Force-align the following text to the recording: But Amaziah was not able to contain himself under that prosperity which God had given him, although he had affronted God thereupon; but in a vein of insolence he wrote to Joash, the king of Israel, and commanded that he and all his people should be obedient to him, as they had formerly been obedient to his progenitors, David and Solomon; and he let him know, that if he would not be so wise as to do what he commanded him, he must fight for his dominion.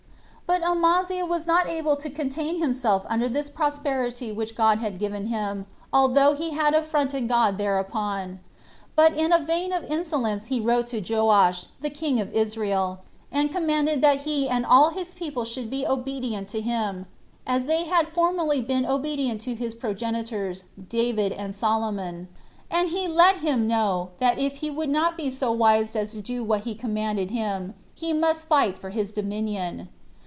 But 0.47 0.63
Amaziah 0.63 1.25
was 1.25 1.47
not 1.47 1.69
able 1.69 1.95
to 1.95 2.09
contain 2.09 2.59
himself 2.61 3.05
under 3.07 3.29
that 3.29 3.55
prosperity 3.55 4.33
which 4.33 4.53
God 4.53 4.79
had 4.79 4.99
given 4.99 5.27
him, 5.27 5.65
although 5.93 6.33
he 6.35 6.49
had 6.49 6.73
affronted 6.73 7.29
God 7.29 7.57
thereupon; 7.57 8.41
but 8.93 9.13
in 9.15 9.31
a 9.31 9.39
vein 9.39 9.71
of 9.71 9.85
insolence 9.85 10.47
he 10.47 10.59
wrote 10.59 10.87
to 10.87 10.99
Joash, 10.99 11.67
the 11.79 11.89
king 11.89 12.19
of 12.19 12.33
Israel, 12.33 12.99
and 13.31 13.49
commanded 13.49 14.01
that 14.01 14.17
he 14.23 14.49
and 14.49 14.65
all 14.65 14.89
his 14.89 15.15
people 15.15 15.45
should 15.45 15.69
be 15.69 15.87
obedient 15.87 16.49
to 16.49 16.59
him, 16.59 17.05
as 17.47 17.65
they 17.65 17.85
had 17.85 18.09
formerly 18.09 18.59
been 18.59 18.85
obedient 18.85 19.39
to 19.43 19.55
his 19.55 19.73
progenitors, 19.73 20.65
David 20.89 21.31
and 21.31 21.55
Solomon; 21.55 22.27
and 22.69 22.89
he 22.89 23.07
let 23.07 23.37
him 23.37 23.69
know, 23.69 24.09
that 24.19 24.37
if 24.37 24.55
he 24.57 24.69
would 24.69 24.89
not 24.89 25.15
be 25.15 25.31
so 25.31 25.49
wise 25.53 25.95
as 25.95 26.11
to 26.11 26.19
do 26.19 26.43
what 26.43 26.65
he 26.65 26.75
commanded 26.75 27.31
him, 27.31 27.73
he 27.95 28.11
must 28.11 28.47
fight 28.47 28.77
for 28.77 28.89
his 28.89 29.13
dominion. 29.13 29.87